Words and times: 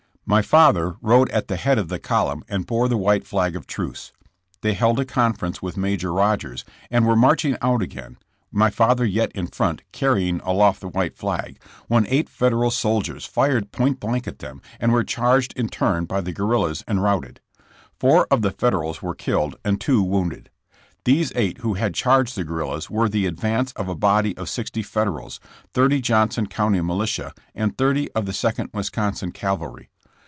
My 0.23 0.41
father 0.43 0.95
rode 1.01 1.29
at 1.31 1.49
the 1.49 1.57
head 1.57 1.77
of 1.77 1.89
the 1.89 1.99
column 1.99 2.45
and 2.47 2.65
bore 2.65 2.87
the 2.87 2.95
white 2.95 3.27
flag 3.27 3.53
of 3.53 3.67
truce. 3.67 4.13
They 4.61 4.71
held 4.73 4.97
a 4.97 5.03
conference 5.03 5.61
with 5.61 5.75
Major 5.75 6.13
Rodgers 6.13 6.63
and 6.89 7.05
were 7.05 7.17
marching 7.17 7.57
out 7.61 7.81
again, 7.81 8.15
my 8.49 8.69
father 8.69 9.03
yet 9.03 9.33
in 9.33 9.47
front 9.47 9.81
carrying 9.91 10.35
52 10.35 10.37
JESSE 10.37 10.47
JAMES. 10.47 10.55
aloft 10.57 10.81
tlie 10.83 10.93
white 10.93 11.17
flag, 11.17 11.61
when 11.89 12.07
eight 12.07 12.29
Federal 12.29 12.71
soldiers 12.71 13.25
fired 13.25 13.73
point 13.73 13.99
blank 13.99 14.25
at 14.25 14.39
them 14.39 14.61
and 14.79 14.93
were 14.93 15.03
charged 15.03 15.51
in 15.59 15.67
turn 15.67 16.05
by 16.05 16.21
the 16.21 16.31
guerrillas 16.31 16.81
and 16.87 17.03
routed. 17.03 17.41
Four 17.99 18.25
of 18.31 18.41
the 18.41 18.51
Federals 18.51 19.01
were 19.01 19.15
killed 19.15 19.57
and 19.65 19.81
two 19.81 20.01
wounded. 20.01 20.49
These 21.03 21.33
eight 21.35 21.57
who 21.57 21.73
had 21.73 21.93
charged 21.93 22.37
the 22.37 22.45
guerrillas 22.45 22.89
were 22.89 23.09
the 23.09 23.25
advance 23.25 23.73
of 23.73 23.89
a 23.89 23.95
body 23.95 24.37
of 24.37 24.47
sixty 24.47 24.81
Federals, 24.83 25.41
thirty 25.73 25.99
Johnson 25.99 26.47
County 26.47 26.79
militia 26.79 27.33
and 27.53 27.77
thirty 27.77 28.09
of 28.13 28.25
the 28.25 28.33
Second 28.33 28.69
Wisconsin 28.73 29.33
cavalry. 29.33 29.89